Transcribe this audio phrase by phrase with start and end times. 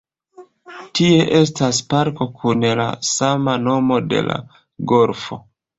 [0.99, 4.43] Tie estas parko kun la sama nomo de la
[4.95, 5.45] golfo.